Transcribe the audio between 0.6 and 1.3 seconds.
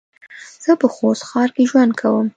زه په خوست